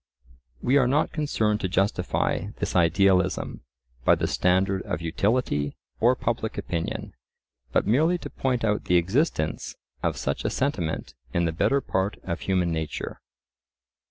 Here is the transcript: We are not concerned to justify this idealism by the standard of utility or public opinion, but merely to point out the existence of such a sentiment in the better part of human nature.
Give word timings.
We 0.63 0.77
are 0.77 0.87
not 0.87 1.11
concerned 1.11 1.61
to 1.61 1.67
justify 1.69 2.47
this 2.57 2.75
idealism 2.75 3.61
by 4.03 4.15
the 4.15 4.25
standard 4.25 4.81
of 4.81 4.99
utility 4.99 5.77
or 5.99 6.15
public 6.15 6.57
opinion, 6.57 7.13
but 7.71 7.85
merely 7.85 8.17
to 8.17 8.29
point 8.31 8.63
out 8.65 8.85
the 8.85 8.95
existence 8.97 9.75
of 10.01 10.17
such 10.17 10.43
a 10.43 10.49
sentiment 10.49 11.13
in 11.35 11.45
the 11.45 11.51
better 11.51 11.81
part 11.81 12.17
of 12.23 12.39
human 12.39 12.71
nature. 12.71 13.21